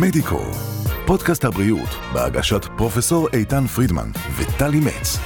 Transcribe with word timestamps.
מדיקו, 0.00 0.40
פודקאסט 1.06 1.44
הבריאות 1.44 1.88
בהגשת 2.12 2.64
פרופסור 2.76 3.28
איתן 3.32 3.66
פרידמן 3.66 4.10
וטלי 4.36 4.80
מצ. 4.80 5.18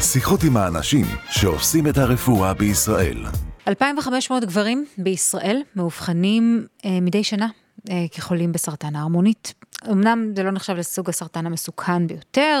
שיחות 0.00 0.40
עם 0.44 0.56
האנשים 0.56 1.06
שעושים 1.30 1.86
את 1.86 1.98
הרפואה 1.98 2.54
בישראל. 2.54 3.24
2,500 3.68 4.44
גברים 4.44 4.84
בישראל 4.98 5.62
מאובחנים 5.76 6.66
אה, 6.84 7.00
מדי 7.00 7.24
שנה 7.24 7.48
אה, 7.90 8.04
כחולים 8.10 8.52
בסרטן 8.52 8.96
ההרמונית. 8.96 9.54
אמנם 9.90 10.32
זה 10.36 10.42
לא 10.42 10.50
נחשב 10.50 10.72
לסוג 10.72 11.08
הסרטן 11.08 11.46
המסוכן 11.46 12.06
ביותר, 12.06 12.60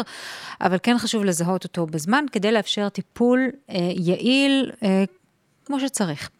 אבל 0.60 0.76
כן 0.82 0.98
חשוב 0.98 1.24
לזהות 1.24 1.64
אותו 1.64 1.86
בזמן 1.86 2.24
כדי 2.32 2.52
לאפשר 2.52 2.88
טיפול 2.88 3.50
אה, 3.70 3.76
יעיל 3.96 4.70
אה, 4.82 5.04
כמו 5.64 5.80
שצריך. 5.80 6.30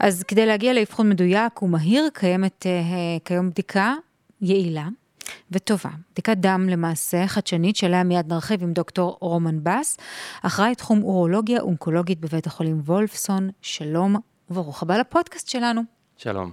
אז 0.00 0.22
כדי 0.22 0.46
להגיע 0.46 0.72
לאבחון 0.72 1.08
מדויק 1.08 1.62
ומהיר, 1.62 2.08
קיימת 2.12 2.66
אה, 2.66 3.18
כיום 3.24 3.50
בדיקה 3.50 3.94
יעילה 4.40 4.88
וטובה. 5.50 5.90
בדיקת 6.12 6.36
דם 6.36 6.68
למעשה 6.70 7.26
חדשנית, 7.26 7.76
שעליה 7.76 8.04
מיד 8.04 8.32
נרחיב 8.32 8.62
עם 8.62 8.72
דוקטור 8.72 9.16
רומן 9.20 9.58
בס, 9.62 9.96
אחראי 10.42 10.74
תחום 10.74 11.02
אורולוגיה 11.02 11.60
אונקולוגית 11.60 12.20
בבית 12.20 12.46
החולים 12.46 12.80
וולפסון. 12.84 13.50
שלום 13.62 14.16
וברוך 14.50 14.82
הבא 14.82 14.96
לפודקאסט 14.96 15.48
שלנו. 15.48 15.82
שלום. 16.16 16.52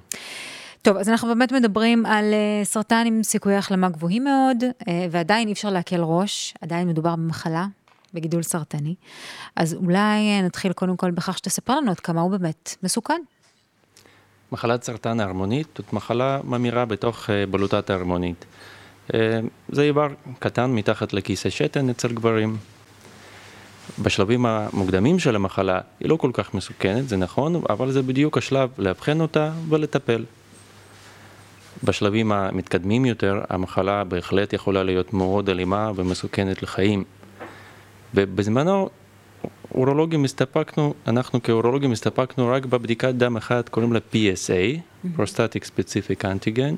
טוב, 0.82 0.98
אז 0.98 1.10
אנחנו 1.10 1.28
באמת 1.28 1.52
מדברים 1.52 2.06
על 2.06 2.26
uh, 2.34 2.66
סרטן 2.66 3.04
עם 3.08 3.24
סיכויי 3.24 3.56
החלמה 3.56 3.90
גבוהים 3.90 4.24
מאוד, 4.24 4.58
uh, 4.64 4.88
ועדיין 5.12 5.48
אי 5.48 5.54
אפשר 5.54 5.70
להקל 5.70 6.02
ראש, 6.02 6.54
עדיין 6.62 6.88
מדובר 6.88 7.16
במחלה, 7.16 7.66
בגידול 8.14 8.44
סרטני. 8.44 8.96
אז 9.56 9.74
אולי 9.74 10.40
uh, 10.40 10.46
נתחיל 10.46 10.74
קודם 10.74 10.98
כל 10.98 11.12
בכך 11.12 11.38
שתספר 11.38 11.76
לנו 11.76 11.92
עד 11.92 12.00
כמה 12.00 12.22
הוא 12.22 12.32
באמת 12.32 12.76
מסוכן. 12.84 13.22
מחלת 14.54 14.84
סרטן 14.84 15.20
ההרמונית 15.20 15.68
זאת 15.78 15.94
מחלה 15.94 16.40
ממירה 16.44 16.86
בתוך 16.86 17.26
uh, 17.26 17.52
בלוטת 17.52 17.90
ההרמונית. 17.90 18.46
Uh, 19.08 19.14
זה 19.70 19.82
איבר 19.82 20.08
קטן 20.40 20.72
מתחת 20.72 21.14
לכיסא 21.14 21.50
שתן 21.50 21.90
אצל 21.90 22.08
גברים. 22.08 22.58
בשלבים 24.02 24.46
המוקדמים 24.46 25.20
של 25.20 25.36
המחלה 25.36 25.80
היא 26.00 26.10
לא 26.10 26.16
כל 26.16 26.30
כך 26.34 26.54
מסוכנת, 26.54 27.10
זה 27.10 27.18
נכון, 27.18 27.62
אבל 27.70 27.92
זה 27.92 28.02
בדיוק 28.02 28.38
השלב 28.38 28.70
לאבחן 28.78 29.22
אותה 29.22 29.52
ולטפל. 29.70 30.26
בשלבים 31.84 32.32
המתקדמים 32.32 33.06
יותר, 33.06 33.42
המחלה 33.50 34.04
בהחלט 34.04 34.54
יכולה 34.54 34.84
להיות 34.84 35.14
מאוד 35.14 35.50
אלימה 35.50 35.92
ומסוכנת 35.96 36.64
לחיים. 36.64 37.04
ובזמנו, 38.14 38.90
אורולוגים 39.76 40.24
הסתפקנו, 40.24 40.94
אנחנו 41.08 41.44
כאורולוגים 41.44 41.92
הסתפקנו 41.92 42.48
רק 42.48 42.66
בבדיקת 42.66 43.14
דם 43.14 43.38
אחת, 43.38 43.70
קוראים 43.70 43.94
לה 43.94 44.00
PSA, 44.14 44.80
Prostatic 45.18 45.64
Specific 45.64 46.24
Antigen, 46.24 46.76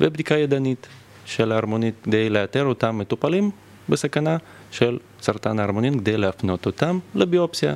ובדיקה 0.00 0.34
ידנית 0.34 0.86
של 1.24 1.52
ההרמונית 1.52 1.94
כדי 2.02 2.30
לאתר 2.30 2.64
אותם 2.64 2.98
מטופלים 2.98 3.50
בסכנה 3.88 4.36
של 4.70 4.98
סרטן 5.22 5.58
ההרמונית 5.58 5.94
כדי 5.94 6.16
להפנות 6.16 6.66
אותם 6.66 6.98
לביופסיה. 7.14 7.74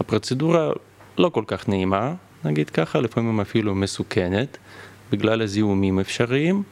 הפרוצדורה 0.00 0.70
לא 1.18 1.28
כל 1.28 1.44
כך 1.46 1.68
נעימה, 1.68 2.14
נגיד 2.44 2.70
ככה, 2.70 3.00
לפעמים 3.00 3.40
אפילו 3.40 3.74
מסוכנת, 3.74 4.58
בגלל 5.12 5.42
הזיהומים 5.42 6.00
אפשריים, 6.00 6.62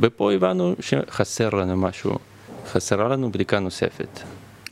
ופה 0.00 0.32
הבנו 0.32 0.74
שחסר 0.80 1.50
לנו 1.50 1.76
משהו, 1.76 2.18
חסרה 2.66 3.08
לנו 3.08 3.32
בדיקה 3.32 3.58
נוספת. 3.58 4.20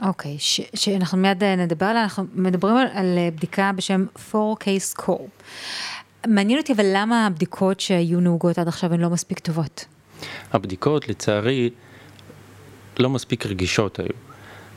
אוקיי, 0.04 0.36
okay, 0.36 0.76
שאנחנו 0.76 1.18
מיד 1.18 1.42
אה, 1.42 1.56
נדבר 1.56 1.86
עליה, 1.86 2.02
אנחנו 2.02 2.24
מדברים 2.34 2.76
על, 2.76 2.86
על 2.92 3.18
אה, 3.18 3.28
בדיקה 3.36 3.70
בשם 3.76 4.06
4K 4.32 4.64
score. 4.94 5.44
מעניין 6.26 6.58
אותי 6.58 6.72
אבל 6.72 6.86
למה 6.94 7.26
הבדיקות 7.26 7.80
שהיו 7.80 8.20
נהוגות 8.20 8.58
עד 8.58 8.68
עכשיו 8.68 8.92
הן 8.92 9.00
לא 9.00 9.10
מספיק 9.10 9.38
טובות? 9.38 9.84
הבדיקות 10.52 11.08
לצערי 11.08 11.70
לא 12.98 13.10
מספיק 13.10 13.46
רגישות 13.46 13.98
היו. 13.98 14.08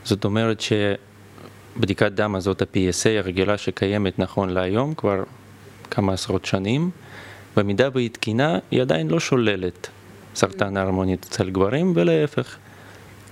זאת 0.04 0.24
אומרת 0.24 0.60
שבדיקת 0.60 2.12
דם 2.12 2.34
הזאת, 2.34 2.62
ה-PSA 2.62 3.08
הרגילה 3.18 3.58
שקיימת 3.58 4.18
נכון 4.18 4.48
להיום 4.48 4.94
כבר 4.94 5.22
כמה 5.90 6.12
עשרות 6.12 6.44
שנים, 6.44 6.90
במידה 7.56 7.88
והיא 7.94 8.10
תקינה, 8.10 8.58
היא 8.70 8.82
עדיין 8.82 9.08
לא 9.08 9.20
שוללת 9.20 9.88
סרטן 10.34 10.76
ההרמונית 10.76 11.24
אצל 11.24 11.50
גברים, 11.50 11.92
ולהפך. 11.96 12.56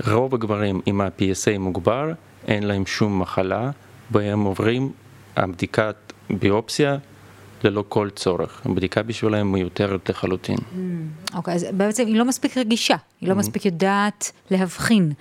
רוב 0.05 0.35
הגברים 0.35 0.81
עם 0.87 1.01
ה-PSA 1.01 1.59
מוגבר, 1.59 2.13
אין 2.47 2.63
להם 2.63 2.87
שום 2.87 3.23
מחלה, 3.23 3.71
והם 4.11 4.45
עוברים 4.45 4.93
הבדיקת 5.37 5.97
ביופסיה 6.31 6.97
ללא 7.65 7.85
כל 7.89 8.11
צורך. 8.17 8.63
הבדיקה 8.65 9.03
בשבילם 9.03 9.53
מיותרת 9.53 10.09
לחלוטין. 10.09 10.57
Mm, 10.57 11.37
אוקיי, 11.37 11.55
okay, 11.55 11.57
אז 11.57 11.67
בעצם 11.73 12.07
היא 12.07 12.17
לא 12.17 12.25
מספיק 12.25 12.57
רגישה, 12.57 12.97
היא 13.21 13.29
לא 13.29 13.35
mm-hmm. 13.35 13.39
מספיק 13.39 13.65
יודעת 13.65 14.33
להבחין 14.51 15.13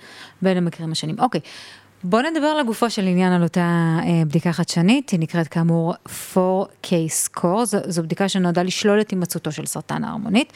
בין 0.42 0.56
המקרים 0.56 0.92
השונים. 0.92 1.16
אוקיי, 1.18 1.40
okay. 1.40 1.86
בואו 2.04 2.22
נדבר 2.22 2.54
לגופו 2.54 2.90
של 2.90 3.02
עניין 3.02 3.32
על 3.32 3.42
אותה 3.42 3.98
אה, 4.02 4.22
בדיקה 4.26 4.52
חדשנית, 4.52 5.10
היא 5.10 5.20
נקראת 5.20 5.48
כאמור 5.48 5.94
4K 6.34 6.88
score, 7.26 7.64
זו, 7.64 7.78
זו 7.84 8.02
בדיקה 8.02 8.28
שנועדה 8.28 8.62
לשלול 8.62 9.00
את 9.00 9.10
הימצאותו 9.10 9.52
של 9.52 9.66
סרטן 9.66 10.04
ההרמונית. 10.04 10.52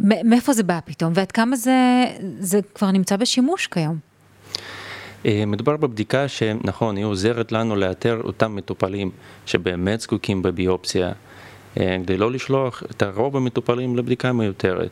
מאיפה 0.00 0.52
זה 0.52 0.62
בא 0.62 0.78
פתאום, 0.84 1.12
ועד 1.16 1.32
כמה 1.32 1.56
זה, 1.56 2.04
זה 2.40 2.60
כבר 2.74 2.90
נמצא 2.90 3.16
בשימוש 3.16 3.66
כיום? 3.66 3.98
אה, 5.26 5.44
מדובר 5.46 5.76
בבדיקה 5.76 6.28
שנכון, 6.28 6.96
היא 6.96 7.04
עוזרת 7.04 7.52
לנו 7.52 7.76
לאתר 7.76 8.20
אותם 8.24 8.56
מטופלים 8.56 9.10
שבאמת 9.46 10.00
זקוקים 10.00 10.42
בביופסיה, 10.42 11.12
אה, 11.80 11.96
כדי 12.02 12.16
לא 12.16 12.32
לשלוח 12.32 12.82
את 12.90 13.02
הרוב 13.02 13.36
המטופלים 13.36 13.96
לבדיקה 13.96 14.32
מיותרת. 14.32 14.90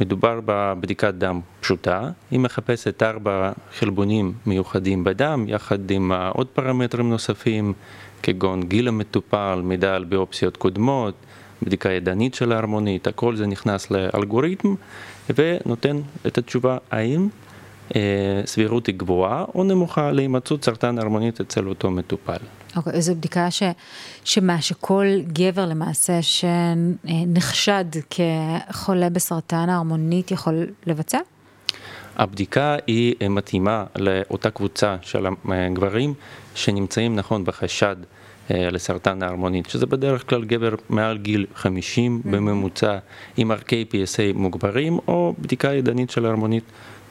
מדובר 0.00 0.40
בבדיקת 0.44 1.14
דם 1.14 1.40
פשוטה, 1.60 2.10
היא 2.30 2.40
מחפשת 2.40 3.02
ארבע 3.02 3.52
חלבונים 3.78 4.32
מיוחדים 4.46 5.04
בדם, 5.04 5.44
יחד 5.48 5.90
עם 5.90 6.12
עוד 6.32 6.46
פרמטרים 6.46 7.10
נוספים, 7.10 7.72
כגון 8.22 8.62
גיל 8.62 8.88
המטופל, 8.88 9.60
מידע 9.64 9.94
על 9.94 10.04
ביופסיות 10.04 10.56
קודמות, 10.56 11.14
בדיקה 11.62 11.90
ידנית 11.90 12.34
של 12.34 12.52
ההרמונית, 12.52 13.06
הכל 13.06 13.36
זה 13.36 13.46
נכנס 13.46 13.90
לאלגוריתם 13.90 14.74
ונותן 15.36 16.00
את 16.26 16.38
התשובה 16.38 16.78
האם 16.90 17.28
אה, 17.96 18.42
סבירות 18.44 18.86
היא 18.86 18.94
גבוהה 18.94 19.44
או 19.54 19.64
נמוכה 19.64 20.12
להימצאות 20.12 20.64
סרטן 20.64 20.98
הרמונית 20.98 21.40
אצל 21.40 21.68
אותו 21.68 21.90
מטופל. 21.90 22.36
אוקיי, 22.76 22.92
okay, 22.92 23.00
זו 23.00 23.14
בדיקה 23.14 23.50
ש, 23.50 23.62
שמה 24.24 24.60
שכל 24.60 25.06
גבר 25.26 25.66
למעשה 25.66 26.18
שנחשד 26.22 27.84
כחולה 28.10 29.10
בסרטן 29.10 29.68
ההרמונית 29.68 30.30
יכול 30.30 30.66
לבצע? 30.86 31.18
הבדיקה 32.16 32.76
היא 32.86 33.14
מתאימה 33.30 33.84
לאותה 33.96 34.50
קבוצה 34.50 34.96
של 35.02 35.26
הגברים 35.48 36.14
שנמצאים 36.54 37.16
נכון 37.16 37.44
בחשד 37.44 37.96
אה, 38.00 38.04
לסרטן 38.50 39.22
ההרמונית, 39.22 39.70
שזה 39.70 39.86
בדרך 39.86 40.28
כלל 40.28 40.44
גבר 40.44 40.74
מעל 40.88 41.18
גיל 41.18 41.46
50 41.54 42.20
mm-hmm. 42.24 42.28
בממוצע 42.28 42.98
עם 43.36 43.50
ערכי 43.50 43.84
PSA 43.90 44.38
מוגברים 44.38 44.98
או 45.08 45.34
בדיקה 45.38 45.72
ידנית 45.74 46.10
של 46.10 46.26
ההרמונית 46.26 46.64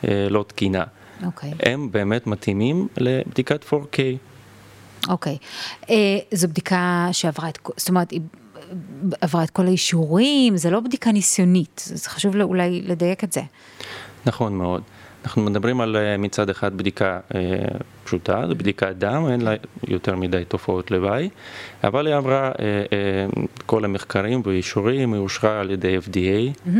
אה, 0.07 0.27
לא 0.29 0.45
תקינה. 0.47 0.83
Okay. 0.83 1.25
אוקיי. 1.25 1.53
הם 1.63 1.91
באמת 1.91 2.27
מתאימים 2.27 2.87
לבדיקת 2.97 3.63
4K. 3.63 3.97
אוקיי. 5.09 5.37
Okay. 5.41 5.85
אה, 5.89 6.17
זו 6.31 6.47
בדיקה 6.47 7.07
שעברה 7.11 7.49
את, 7.49 7.59
זאת 7.77 7.89
אומרת, 7.89 8.11
היא 8.11 8.21
עברה 9.21 9.43
את 9.43 9.49
כל 9.49 9.65
האישורים, 9.65 10.57
זה 10.57 10.69
לא 10.69 10.79
בדיקה 10.79 11.11
ניסיונית, 11.11 11.81
זה 11.85 12.09
חשוב 12.09 12.35
אולי 12.41 12.81
לדייק 12.81 13.23
את 13.23 13.33
זה. 13.33 13.41
נכון 14.25 14.57
מאוד. 14.57 14.81
אנחנו 15.23 15.41
מדברים 15.41 15.81
על 15.81 15.95
אה, 15.95 16.17
מצד 16.17 16.49
אחד 16.49 16.77
בדיקה 16.77 17.19
אה, 17.35 17.41
פשוטה, 18.03 18.43
זו 18.47 18.55
בדיקת 18.55 18.95
דם, 18.97 19.25
אין 19.31 19.41
לה 19.41 19.53
יותר 19.87 20.15
מדי 20.15 20.43
תופעות 20.47 20.91
לוואי, 20.91 21.29
אבל 21.83 22.07
היא 22.07 22.15
עברה 22.15 22.47
אה, 22.47 22.51
אה, 22.93 23.25
כל 23.65 23.85
המחקרים 23.85 24.41
ואישורים, 24.45 25.13
היא 25.13 25.21
אושרה 25.21 25.59
על 25.59 25.71
ידי 25.71 25.97
FDA. 25.97 26.67
Mm-hmm. 26.67 26.79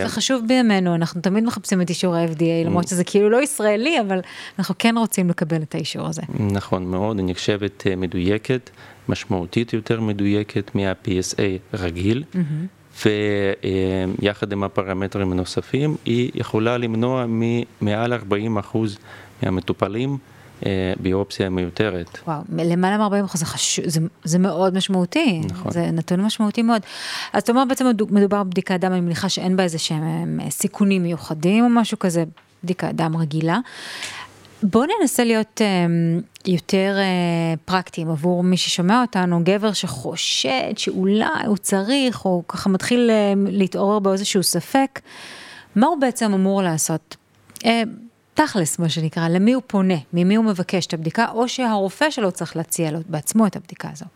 זה 0.00 0.04
חשוב 0.06 0.42
בימינו, 0.48 0.94
אנחנו 0.94 1.20
תמיד 1.20 1.44
מחפשים 1.44 1.82
את 1.82 1.90
אישור 1.90 2.14
ה-FDA, 2.16 2.66
למרות 2.66 2.88
שזה 2.88 3.04
כאילו 3.04 3.30
לא 3.30 3.42
ישראלי, 3.42 4.00
אבל 4.00 4.20
אנחנו 4.58 4.74
כן 4.78 4.94
רוצים 4.98 5.30
לקבל 5.30 5.62
את 5.62 5.74
האישור 5.74 6.06
הזה. 6.06 6.22
נכון 6.40 6.84
מאוד, 6.84 7.18
היא 7.18 7.26
נחשבת 7.28 7.86
אה, 7.86 7.96
מדויקת, 7.96 8.70
משמעותית 9.08 9.72
יותר 9.72 10.00
מדויקת 10.00 10.74
מה-PSA 10.74 11.74
רגיל, 11.74 12.24
ויחד 13.02 14.52
עם 14.52 14.64
הפרמטרים 14.64 15.32
הנוספים, 15.32 15.96
היא 16.04 16.30
יכולה 16.34 16.78
למנוע 16.78 17.24
מעל 17.80 18.12
40 18.12 18.58
אחוז 18.58 18.98
מהמטופלים 19.42 20.18
אה, 20.66 20.92
ביופסיה 21.00 21.50
מיותרת. 21.50 22.18
וואו, 22.26 22.40
למעלה 22.52 23.08
מ-40 23.08 23.24
אחוז, 23.24 23.40
זה, 23.40 23.46
חשוב, 23.46 23.88
זה, 23.88 24.00
זה 24.24 24.38
מאוד 24.38 24.74
משמעותי, 24.74 25.40
נכון. 25.50 25.72
זה 25.72 25.90
נתון 25.90 26.20
משמעותי 26.20 26.62
מאוד. 26.62 26.82
אז 27.32 27.42
אתה 27.42 27.52
אומר 27.52 27.64
בעצם 27.68 27.86
מדובר 28.10 28.42
בבדיקת 28.42 28.80
דם, 28.80 28.92
אני 28.92 29.00
מניחה 29.00 29.28
שאין 29.28 29.56
בה 29.56 29.62
איזה 29.62 29.78
שהם 29.78 30.40
אה, 30.42 30.50
סיכונים 30.50 31.02
מיוחדים 31.02 31.64
או 31.64 31.68
משהו 31.68 31.98
כזה, 31.98 32.24
בדיקת 32.64 32.94
דם 32.94 33.16
רגילה. 33.16 33.58
בואו 34.70 34.84
ננסה 35.00 35.24
להיות 35.24 35.60
um, 35.60 36.22
יותר 36.50 36.96
uh, 36.96 37.58
פרקטיים 37.64 38.10
עבור 38.10 38.42
מי 38.42 38.56
ששומע 38.56 39.02
אותנו, 39.02 39.40
גבר 39.44 39.72
שחושד 39.72 40.76
שאולי 40.76 41.46
הוא 41.46 41.56
צריך, 41.56 42.24
או 42.24 42.42
ככה 42.48 42.70
מתחיל 42.70 43.10
uh, 43.10 43.38
להתעורר 43.50 43.98
בו 43.98 44.12
איזשהו 44.12 44.42
ספק, 44.42 45.00
מה 45.76 45.86
הוא 45.86 45.98
בעצם 46.00 46.34
אמור 46.34 46.62
לעשות? 46.62 47.16
Uh, 47.58 47.66
תכלס, 48.34 48.78
מה 48.78 48.88
שנקרא, 48.88 49.28
למי 49.28 49.52
הוא 49.52 49.62
פונה, 49.66 49.94
ממי 50.12 50.34
הוא 50.34 50.44
מבקש 50.44 50.86
את 50.86 50.94
הבדיקה, 50.94 51.26
או 51.30 51.48
שהרופא 51.48 52.10
שלו 52.10 52.32
צריך 52.32 52.56
להציע 52.56 52.90
לו 52.90 52.98
בעצמו 53.08 53.46
את 53.46 53.56
הבדיקה 53.56 53.88
הזו. 53.92 54.06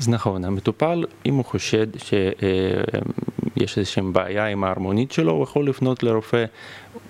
אז 0.00 0.08
נכון, 0.08 0.44
המטופל, 0.44 1.04
אם 1.26 1.34
הוא 1.34 1.44
חושד 1.44 1.86
שיש 3.58 3.78
איזושהי 3.78 4.02
בעיה 4.12 4.46
עם 4.46 4.64
ההרמונית 4.64 5.12
שלו, 5.12 5.32
הוא 5.32 5.42
יכול 5.42 5.68
לפנות 5.68 6.02
לרופא 6.02 6.44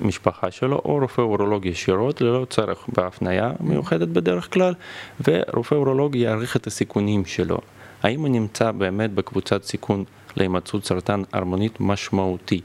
משפחה 0.01 0.51
שלו 0.51 0.81
או 0.85 0.99
רופא 1.01 1.21
אורולוג 1.21 1.67
ישירות, 1.67 2.21
ללא 2.21 2.47
צורך 2.51 2.89
בהפניה 2.97 3.53
מיוחדת 3.61 4.09
בדרך 4.09 4.53
כלל, 4.53 4.75
ורופא 5.29 5.75
אורולוג 5.75 6.15
יעריך 6.17 6.57
את 6.57 6.67
הסיכונים 6.67 7.25
שלו. 7.25 7.59
האם 8.03 8.21
הוא 8.21 8.29
נמצא 8.29 8.71
באמת 8.71 9.13
בקבוצת 9.13 9.65
סיכון 9.65 10.05
להימצאות 10.37 10.85
סרטן 10.85 11.23
הרמונית 11.33 11.81
משמעותי? 11.81 12.61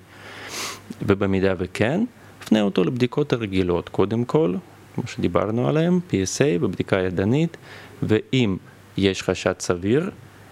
ובמידה 1.01 1.53
וכן, 1.57 2.01
הפנה 2.43 2.61
אותו 2.61 2.83
לבדיקות 2.83 3.33
הרגילות, 3.33 3.89
קודם 3.89 4.25
כל, 4.25 4.55
כמו 4.95 5.03
שדיברנו 5.07 5.67
עליהן, 5.67 5.99
PSA 6.09 6.59
בבדיקה 6.61 6.99
ידנית, 6.99 7.57
ואם 8.03 8.57
יש 8.97 9.23
חשד 9.23 9.59
סביר, 9.59 10.11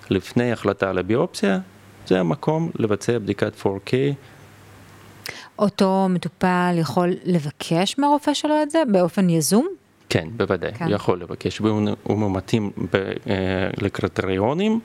לפני 0.10 0.52
החלטה 0.52 0.90
על 0.90 0.98
הביופסיה, 0.98 1.60
זה 2.08 2.20
המקום 2.20 2.70
לבצע 2.76 3.18
בדיקת 3.18 3.54
4K. 3.62 3.94
אותו 5.60 6.08
מטופל 6.10 6.76
יכול 6.78 7.14
לבקש 7.24 7.98
מהרופא 7.98 8.34
שלו 8.34 8.62
את 8.64 8.72
זה 8.72 8.84
באופן 8.92 9.30
יזום? 9.30 9.68
כן, 10.10 10.28
בוודאי, 10.38 10.74
כן. 10.74 10.86
יכול 10.90 11.22
לבקש, 11.22 11.62
והוא 11.62 12.32
מתאים 12.32 12.72
אה, 12.94 13.70
לקריטריונים 13.78 14.80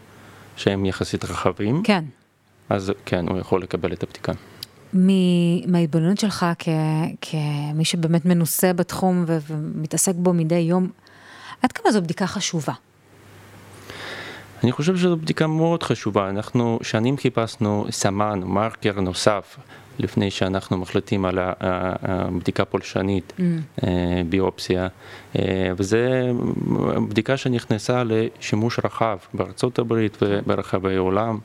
שהם 0.56 0.86
יחסית 0.86 1.24
רחבים. 1.24 1.82
כן. 1.84 2.04
אז 2.69 2.92
כן, 3.06 3.28
הוא 3.28 3.38
יכול 3.38 3.62
לקבל 3.62 3.92
את 3.92 4.02
הבדיקה. 4.02 4.32
מההתבוננות 5.66 6.19
שלך 6.19 6.46
כ, 6.58 6.69
כמי 7.20 7.84
שבאמת 7.84 8.24
מנוסה 8.24 8.72
בתחום 8.72 9.24
ומתעסק 9.26 10.14
בו 10.14 10.32
מדי 10.32 10.54
יום, 10.54 10.88
עד 11.62 11.72
כמה 11.72 11.92
זו 11.92 12.02
בדיקה 12.02 12.26
חשובה? 12.26 12.72
אני 14.62 14.73
חושב 14.73 14.97
שזו 14.97 15.17
בדיקה 15.17 15.47
מאוד 15.47 15.82
חשובה. 15.82 16.29
אנחנו 16.29 16.79
שנים 16.82 17.17
חיפשנו 17.17 17.87
סמן, 17.91 18.41
מרקר 18.44 19.00
נוסף, 19.00 19.56
לפני 19.99 20.31
שאנחנו 20.31 20.76
מחליטים 20.76 21.25
על 21.25 21.38
הבדיקה 21.41 22.64
פולשנית, 22.64 23.32
mm. 23.38 23.43
אה, 23.85 24.23
ביופסיה, 24.29 24.88
אה, 25.38 25.73
וזו 25.76 25.97
בדיקה 27.09 27.37
שנכנסה 27.37 28.03
לשימוש 28.05 28.79
רחב 28.85 29.17
בארצות 29.35 29.79
הברית 29.79 30.17
וברחבי 30.23 30.97
העולם. 30.97 31.38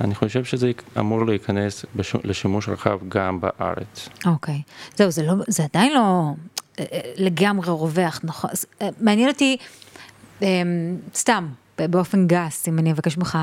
אני 0.00 0.14
חושב 0.14 0.44
שזה 0.44 0.70
אמור 0.98 1.26
להיכנס 1.26 1.84
לשימוש 2.24 2.68
רחב 2.68 2.98
גם 3.08 3.40
בארץ. 3.40 4.08
אוקיי. 4.26 4.54
Okay. 4.54 4.96
זהו, 4.96 5.10
זה, 5.10 5.22
לא, 5.22 5.32
זה 5.48 5.64
עדיין 5.64 5.92
לא 5.92 6.30
אה, 6.78 6.84
לגמרי 7.16 7.70
רווח, 7.70 8.20
נכון? 8.24 8.50
מעניין 9.00 9.28
אותי, 9.28 9.56
סתם, 11.14 11.48
באופן 11.90 12.26
גס, 12.26 12.68
אם 12.68 12.78
אני 12.78 12.92
אבקש 12.92 13.18
ממך 13.18 13.38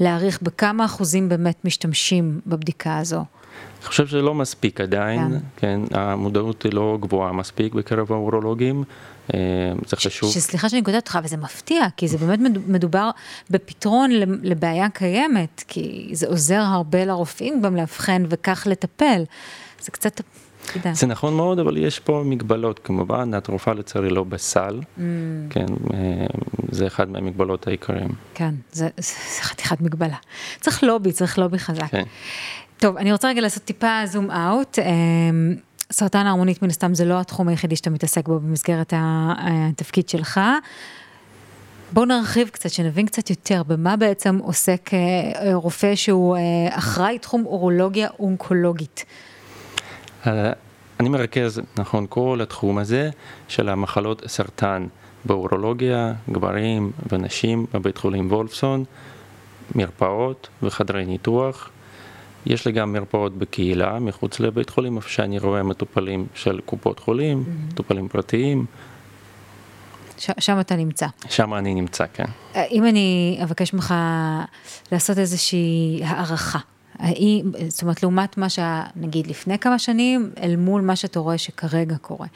להעריך 0.00 0.42
בכמה 0.42 0.84
אחוזים 0.84 1.28
באמת 1.28 1.64
משתמשים 1.64 2.40
בבדיקה 2.46 2.98
הזו. 2.98 3.24
אני 3.84 3.88
חושב 3.88 4.06
שזה 4.06 4.22
לא 4.22 4.34
מספיק 4.34 4.80
עדיין, 4.80 5.40
כן, 5.56 5.80
כן 5.90 5.96
המודעות 5.98 6.62
היא 6.62 6.72
לא 6.72 6.98
גבוהה 7.00 7.32
מספיק 7.32 7.74
בקרב 7.74 8.12
האורולוגים, 8.12 8.84
אה, 9.34 9.38
זה 9.86 9.96
חשוב. 9.96 10.32
שסליחה 10.32 10.68
שאני 10.68 10.82
קוטעת 10.82 11.02
אותך, 11.02 11.18
וזה 11.24 11.36
מפתיע, 11.36 11.86
כי 11.96 12.08
זה 12.08 12.18
באמת 12.18 12.50
מדובר 12.66 13.10
בפתרון 13.50 14.10
לבעיה 14.42 14.88
קיימת, 14.88 15.64
כי 15.68 16.10
זה 16.12 16.26
עוזר 16.26 16.60
הרבה 16.60 17.04
לרופאים 17.04 17.62
גם 17.62 17.76
לאבחן 17.76 18.24
וכך 18.28 18.66
לטפל. 18.70 19.22
זה 19.80 19.90
קצת 19.90 20.20
זה 20.92 21.06
נכון 21.06 21.34
מאוד, 21.34 21.58
אבל 21.58 21.76
יש 21.76 21.98
פה 21.98 22.22
מגבלות 22.26 22.80
כמובן, 22.84 23.34
התרופה 23.34 23.72
לצערי 23.72 24.10
לא 24.10 24.24
בסל, 24.24 24.80
mm. 24.80 25.00
כן, 25.50 25.66
אה, 25.94 26.26
זה 26.70 26.86
אחד 26.86 27.10
מהמגבלות 27.10 27.66
העיקריים. 27.66 28.10
כן, 28.34 28.54
זה, 28.72 28.88
זה 28.96 29.42
חתיכת 29.42 29.80
מגבלה. 29.80 30.16
צריך 30.60 30.82
לובי, 30.82 31.12
צריך 31.12 31.38
לובי 31.38 31.58
חזק. 31.58 31.86
כן. 31.90 32.02
טוב, 32.78 32.96
אני 32.96 33.12
רוצה 33.12 33.28
רגע 33.28 33.40
לעשות 33.40 33.62
טיפה 33.62 34.00
זום 34.06 34.30
אאוט. 34.30 34.78
אמ, 34.78 35.54
סרטן 35.92 36.26
ההרמונית 36.26 36.62
מן 36.62 36.70
הסתם 36.70 36.94
זה 36.94 37.04
לא 37.04 37.20
התחום 37.20 37.48
היחידי 37.48 37.76
שאתה 37.76 37.90
מתעסק 37.90 38.28
בו 38.28 38.40
במסגרת 38.40 38.92
התפקיד 38.96 40.08
שלך. 40.08 40.40
בואו 41.92 42.04
נרחיב 42.04 42.48
קצת, 42.48 42.70
שנבין 42.70 43.06
קצת 43.06 43.30
יותר 43.30 43.62
במה 43.62 43.96
בעצם 43.96 44.38
עוסק 44.42 44.90
אה, 44.94 45.54
רופא 45.54 45.94
שהוא 45.94 46.36
אה, 46.36 46.40
אחראי 46.70 47.18
תחום 47.18 47.46
אורולוגיה 47.46 48.08
אונקולוגית. 48.18 49.04
אני 51.00 51.08
מרכז, 51.08 51.60
נכון, 51.78 52.06
כל 52.08 52.38
התחום 52.42 52.78
הזה 52.78 53.10
של 53.48 53.68
המחלות 53.68 54.22
סרטן 54.26 54.86
באורולוגיה, 55.24 56.12
גברים 56.30 56.92
ונשים 57.12 57.66
בבית 57.74 57.98
חולים 57.98 58.32
וולפסון, 58.32 58.84
מרפאות 59.74 60.48
וחדרי 60.62 61.04
ניתוח. 61.06 61.70
יש 62.46 62.66
לי 62.66 62.72
גם 62.72 62.92
מרפאות 62.92 63.38
בקהילה, 63.38 63.98
מחוץ 63.98 64.40
לבית 64.40 64.70
חולים, 64.70 64.96
איפה 64.96 65.08
שאני 65.08 65.38
רואה 65.38 65.62
מטופלים 65.62 66.26
של 66.34 66.60
קופות 66.66 66.98
חולים, 66.98 67.44
mm-hmm. 67.46 67.72
מטופלים 67.72 68.08
פרטיים. 68.08 68.66
ש- 70.18 70.30
שם 70.38 70.60
אתה 70.60 70.76
נמצא. 70.76 71.06
שם 71.28 71.54
אני 71.54 71.74
נמצא, 71.74 72.04
כן. 72.14 72.24
אם 72.70 72.86
אני 72.86 73.38
אבקש 73.42 73.74
ממך 73.74 73.94
לעשות 74.92 75.18
איזושהי 75.18 76.00
הערכה, 76.04 76.58
האם, 76.98 77.52
זאת 77.68 77.82
אומרת, 77.82 78.02
לעומת 78.02 78.38
מה 78.38 78.46
שנגיד 78.48 79.26
לפני 79.26 79.58
כמה 79.58 79.78
שנים, 79.78 80.30
אל 80.42 80.56
מול 80.56 80.82
מה 80.82 80.96
שאתה 80.96 81.20
רואה 81.20 81.38
שכרגע 81.38 81.96
קורה. 81.96 82.26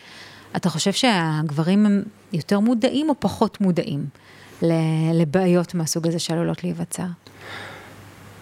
אתה 0.57 0.71
חושב 0.71 0.93
שהגברים 0.93 1.87
הם 1.87 2.03
יותר 2.33 2.61
מודעים 2.61 3.09
או 3.09 3.15
פחות 3.19 3.61
מודעים 3.61 4.05
לבעיות 5.13 5.75
מהסוג 5.75 6.07
הזה 6.07 6.19
שעלולות 6.19 6.65
להיווצר? 6.65 7.07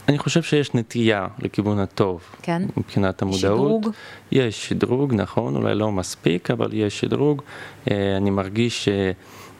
אני 0.09 0.19
חושב 0.19 0.43
שיש 0.43 0.75
נטייה 0.75 1.27
לכיוון 1.39 1.79
הטוב. 1.79 2.21
כן? 2.43 2.63
מבחינת 2.77 3.23
המודעות. 3.23 3.41
שדרוג? 3.41 3.89
יש 4.33 4.69
שדרוג, 4.69 5.15
נכון, 5.15 5.57
אולי 5.57 5.75
לא 5.75 5.93
מספיק, 5.93 6.51
אבל 6.51 6.71
יש 6.73 7.01
שדרוג. 7.01 7.43
אה, 7.91 8.17
אני 8.17 8.31
מרגיש 8.31 8.89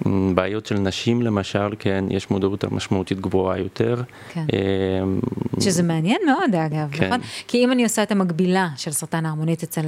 שבעיות 0.05 0.67
של 0.67 0.79
נשים 0.79 1.23
למשל, 1.23 1.75
כן, 1.79 2.05
יש 2.11 2.31
מודעות 2.31 2.65
משמעותית 2.65 3.21
גבוהה 3.21 3.59
יותר. 3.59 4.03
כן. 4.33 4.45
אה, 4.53 5.61
שזה 5.61 5.83
מעניין 5.83 6.21
מאוד 6.27 6.55
אגב, 6.55 6.89
כן. 6.93 7.07
נכון? 7.07 7.21
כי 7.49 7.65
אם 7.65 7.73
אני 7.73 7.83
עושה 7.83 8.03
את 8.03 8.13
המקבילה 8.13 8.69
של 8.77 8.91
סרטן 8.91 9.27
ההרמונית 9.27 9.63
אצל, 9.63 9.87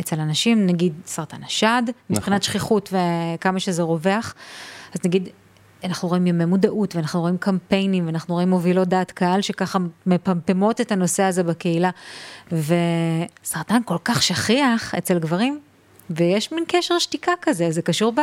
אצל 0.00 0.20
אנשים, 0.20 0.66
נגיד 0.66 0.92
סרטן 1.06 1.42
השד, 1.46 1.82
מבחינת 2.10 2.26
נכון. 2.26 2.40
שכיחות 2.40 2.92
וכמה 2.92 3.60
שזה 3.60 3.82
רווח, 3.82 4.34
אז 4.94 5.00
נגיד 5.04 5.28
אנחנו 5.84 6.08
רואים 6.08 6.26
ימי 6.26 6.44
מודעות 6.44 6.96
ואנחנו 6.96 7.20
רואים 7.20 7.38
קמפיינים 7.38 8.06
ואנחנו 8.06 8.34
רואים 8.34 8.50
מובילות 8.50 8.88
דעת 8.88 9.10
קהל 9.10 9.40
שככה 9.40 9.78
מפמפמות 10.06 10.80
את 10.80 10.92
הנושא 10.92 11.22
הזה 11.22 11.42
בקהילה. 11.42 11.90
וסרטן 12.52 13.80
כל 13.84 13.96
כך 14.04 14.22
שכיח 14.22 14.94
אצל 14.94 15.18
גברים, 15.18 15.60
ויש 16.10 16.52
מין 16.52 16.64
קשר 16.68 16.98
שתיקה 16.98 17.32
כזה, 17.42 17.70
זה 17.70 17.82
קשור 17.82 18.14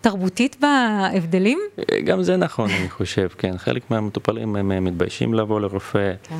בתרבותית 0.00 0.56
בהבדלים? 0.60 1.58
גם 2.04 2.22
זה 2.22 2.36
נכון, 2.36 2.70
אני 2.70 2.90
חושב, 2.90 3.28
כן. 3.38 3.58
חלק 3.58 3.90
מהמטופלים 3.90 4.56
הם 4.56 4.84
מתביישים 4.84 5.34
לבוא 5.34 5.60
לרופא. 5.60 6.12
כן. 6.22 6.36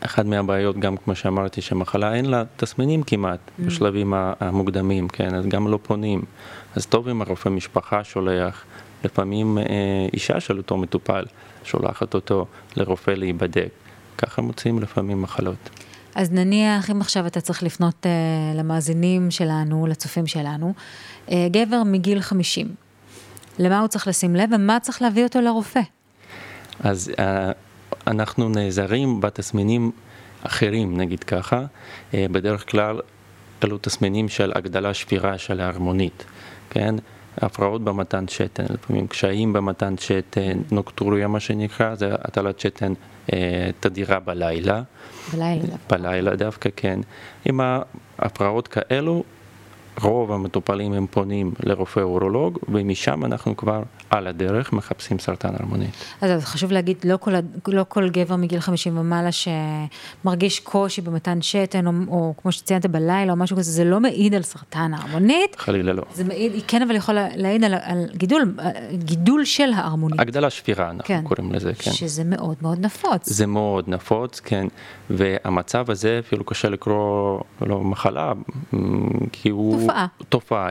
אחת 0.00 0.24
מהבעיות, 0.26 0.78
גם 0.78 0.96
כמו 0.96 1.14
שאמרתי, 1.14 1.60
שהמחלה 1.60 2.14
אין 2.14 2.24
לה 2.24 2.44
תסמינים 2.56 3.02
כמעט 3.02 3.40
mm. 3.48 3.62
בשלבים 3.62 4.14
המוקדמים, 4.16 5.08
כן, 5.08 5.34
אז 5.34 5.46
גם 5.46 5.68
לא 5.68 5.78
פונים. 5.82 6.22
אז 6.76 6.86
טוב 6.86 7.08
אם 7.08 7.22
הרופא 7.22 7.48
משפחה 7.48 8.04
שולח. 8.04 8.64
לפעמים 9.04 9.58
אה, 9.58 9.64
אישה 10.12 10.40
של 10.40 10.58
אותו 10.58 10.76
מטופל 10.76 11.24
שולחת 11.64 12.14
אותו 12.14 12.46
לרופא 12.76 13.10
להיבדק. 13.10 13.68
ככה 14.18 14.42
מוצאים 14.42 14.78
לפעמים 14.78 15.22
מחלות. 15.22 15.70
אז 16.14 16.32
נניח 16.32 16.90
אם 16.90 17.00
עכשיו 17.00 17.26
אתה 17.26 17.40
צריך 17.40 17.62
לפנות 17.62 18.06
uh, 18.06 18.58
למאזינים 18.58 19.30
שלנו, 19.30 19.86
לצופים 19.86 20.26
שלנו, 20.26 20.74
uh, 21.26 21.30
גבר 21.50 21.82
מגיל 21.82 22.20
50, 22.20 22.74
למה 23.58 23.80
הוא 23.80 23.88
צריך 23.88 24.08
לשים 24.08 24.36
לב 24.36 24.50
ומה 24.52 24.80
צריך 24.80 25.02
להביא 25.02 25.24
אותו 25.24 25.40
לרופא? 25.40 25.80
אז 26.80 27.12
uh, 27.16 27.20
אנחנו 28.06 28.48
נעזרים 28.48 29.20
בתסמינים 29.20 29.90
אחרים, 30.42 30.96
נגיד 30.96 31.24
ככה, 31.24 31.64
uh, 31.64 32.14
בדרך 32.32 32.70
כלל 32.70 33.00
אלו 33.64 33.78
תסמינים 33.78 34.28
של 34.28 34.52
הגדלה 34.54 34.94
שבירה 34.94 35.38
של 35.38 35.60
ההרמונית, 35.60 36.24
כן? 36.70 36.94
הפרעות 37.38 37.84
במתן 37.84 38.28
שתן, 38.28 38.64
לפעמים 38.70 39.06
קשיים 39.06 39.52
במתן 39.52 39.94
שתן, 39.98 40.58
נוקטוריה 40.70 41.28
מה 41.28 41.40
שנקרא, 41.40 41.94
זה 41.94 42.14
הטלת 42.14 42.60
שתן 42.60 42.92
אה, 43.32 43.70
תדירה 43.80 44.20
בלילה. 44.20 44.82
בלילה. 45.32 45.76
בלילה 45.90 46.36
דווקא, 46.36 46.68
כן. 46.76 47.00
עם 47.44 47.60
הפרעות 48.18 48.68
כאלו, 48.68 49.24
רוב 50.00 50.32
המטופלים 50.32 50.92
הם 50.92 51.06
פונים 51.10 51.52
לרופא 51.62 52.00
אורולוג, 52.00 52.58
ומשם 52.68 53.24
אנחנו 53.24 53.56
כבר 53.56 53.82
על 54.10 54.26
הדרך 54.26 54.72
מחפשים 54.72 55.18
סרטן 55.18 55.54
הרמונית. 55.54 55.90
אז 56.20 56.44
חשוב 56.44 56.72
להגיד, 56.72 56.96
לא 57.04 57.16
כל, 57.16 57.32
לא 57.68 57.84
כל 57.88 58.08
גבר 58.08 58.36
מגיל 58.36 58.60
50 58.60 58.98
ומעלה 58.98 59.30
שמרגיש 59.32 60.60
קושי 60.60 61.00
במתן 61.00 61.42
שתן, 61.42 61.86
או, 61.86 61.92
או 62.08 62.34
כמו 62.42 62.52
שציינת 62.52 62.86
בלילה 62.86 63.32
או 63.32 63.36
משהו 63.36 63.56
כזה, 63.56 63.70
זה 63.70 63.84
לא 63.84 64.00
מעיד 64.00 64.34
על 64.34 64.42
סרטן 64.42 64.94
ההרמונית. 64.94 65.56
חלילה 65.58 65.92
לא. 65.92 66.02
זה 66.14 66.24
מעיד, 66.24 66.52
כן, 66.68 66.82
אבל 66.82 66.96
יכול 66.96 67.14
להעיד 67.36 67.64
על, 67.64 67.74
על 67.82 68.04
גידול, 68.14 68.54
גידול 68.92 69.44
של 69.44 69.72
ההרמונית. 69.72 70.20
הגדלה 70.20 70.50
שפירה, 70.50 70.90
אנחנו 70.90 71.04
כן, 71.04 71.22
קוראים 71.24 71.52
לזה, 71.52 71.72
כן. 71.74 71.92
שזה 71.92 72.24
מאוד 72.24 72.56
מאוד 72.62 72.78
נפוץ. 72.80 73.28
זה 73.28 73.46
מאוד 73.46 73.84
נפוץ, 73.88 74.40
כן, 74.40 74.66
והמצב 75.10 75.90
הזה 75.90 76.20
אפילו 76.26 76.44
קשה 76.44 76.68
לקרוא 76.68 77.40
לו 77.60 77.84
מחלה, 77.84 78.32
כי 79.32 79.48
הוא... 79.48 79.81
תופעה. 79.82 80.06
תופעה. 80.28 80.70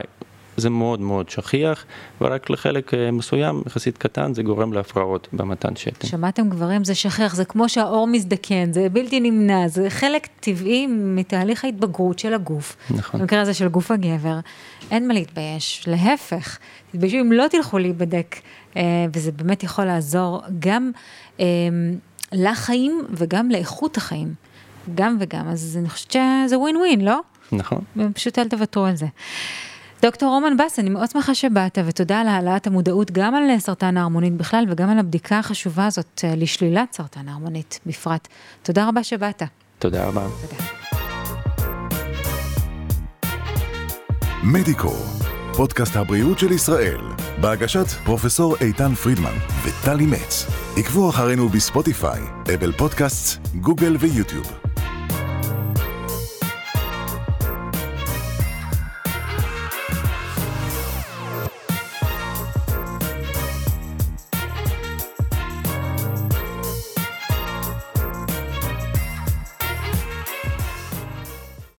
זה 0.56 0.70
מאוד 0.70 1.00
מאוד 1.00 1.28
שכיח, 1.28 1.84
ורק 2.20 2.50
לחלק 2.50 2.94
אה, 2.94 3.10
מסוים, 3.10 3.62
יחסית 3.66 3.98
קטן, 3.98 4.34
זה 4.34 4.42
גורם 4.42 4.72
להפרעות 4.72 5.28
במתן 5.32 5.76
שתן. 5.76 6.08
שמעתם 6.08 6.48
גברים, 6.48 6.84
זה 6.84 6.94
שכיח, 6.94 7.34
זה 7.34 7.44
כמו 7.44 7.68
שהאור 7.68 8.06
מזדקן, 8.06 8.72
זה 8.72 8.88
בלתי 8.88 9.20
נמנע, 9.20 9.68
זה 9.68 9.90
חלק 9.90 10.28
טבעי 10.40 10.86
מתהליך 10.86 11.64
ההתבגרות 11.64 12.18
של 12.18 12.34
הגוף. 12.34 12.76
נכון. 12.90 13.20
במקרה 13.20 13.40
הזה 13.40 13.54
של 13.54 13.68
גוף 13.68 13.90
הגבר, 13.90 14.38
אין 14.90 15.08
מה 15.08 15.14
להתבייש, 15.14 15.84
להפך, 15.86 16.58
תתביישו 16.92 17.16
אם 17.20 17.32
לא 17.32 17.48
תלכו 17.50 17.78
להיבדק, 17.78 18.36
אה, 18.76 18.82
וזה 19.12 19.32
באמת 19.32 19.62
יכול 19.62 19.84
לעזור 19.84 20.42
גם 20.58 20.90
אה, 21.40 21.44
לחיים 22.32 23.02
וגם 23.10 23.50
לאיכות 23.50 23.96
החיים. 23.96 24.34
גם 24.94 25.16
וגם, 25.20 25.48
אז 25.48 25.78
אני 25.80 25.88
חושבת 25.88 26.10
שזה 26.10 26.58
ווין 26.58 26.76
ווין, 26.76 27.00
לא? 27.00 27.20
נכון. 27.52 27.80
פשוט 28.14 28.38
אל 28.38 28.48
תוותרו 28.48 28.84
על 28.84 28.96
זה. 28.96 29.06
דוקטור 30.02 30.28
רומן 30.28 30.56
בס, 30.56 30.78
אני 30.78 30.90
מאוד 30.90 31.10
שמחה 31.10 31.34
שבאת, 31.34 31.78
ותודה 31.86 32.20
על 32.20 32.28
העלאת 32.28 32.66
המודעות 32.66 33.10
גם 33.10 33.34
על 33.34 33.58
סרטן 33.58 33.96
ההרמונית 33.96 34.36
בכלל, 34.36 34.64
וגם 34.68 34.90
על 34.90 34.98
הבדיקה 34.98 35.38
החשובה 35.38 35.86
הזאת 35.86 36.20
אה, 36.24 36.34
לשלילת 36.36 36.92
סרטן 36.92 37.28
ההרמונית 37.28 37.80
בפרט. 37.86 38.28
תודה 38.62 38.88
רבה 38.88 39.04
שבאת. 39.04 39.42
תודה 39.78 40.04
רבה. 40.04 40.26
תודה. 40.40 40.62
מדיקו, 44.44 44.92
פודקאסט 45.56 45.96
הבריאות 45.96 46.38
של 46.38 46.52
ישראל, 46.52 47.00
בהגשת 47.40 47.86
פרופסור 48.04 48.56
איתן 48.60 48.94
פרידמן 48.94 49.34
וטלי 49.64 50.06
מצ. 50.06 50.46
עקבו 50.76 51.10
אחרינו 51.10 51.48
בספוטיפיי, 51.48 52.20
אבל 52.54 52.72
פודקאסט, 52.72 53.46
גוגל 53.60 53.96
ויוטיוב. 54.00 54.71